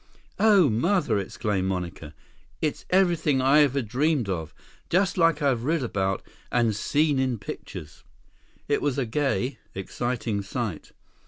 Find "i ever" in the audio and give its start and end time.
3.39-3.83